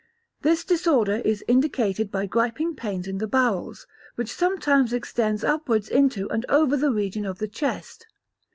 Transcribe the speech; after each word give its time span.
This 0.41 0.63
disorder 0.65 1.17
is 1.17 1.43
indicated 1.47 2.09
by 2.11 2.25
griping 2.25 2.73
pains 2.75 3.07
in 3.07 3.19
the 3.19 3.27
bowels, 3.27 3.85
which 4.15 4.33
sometimes 4.33 4.93
extends 4.93 5.43
upwards 5.43 5.87
into 5.89 6.27
and 6.31 6.43
over 6.49 6.75
the 6.75 6.89
region 6.89 7.23
of 7.23 7.37
the 7.37 7.47
chest. 7.47 8.07